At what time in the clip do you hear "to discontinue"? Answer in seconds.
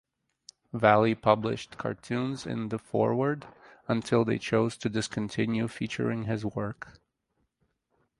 4.77-5.67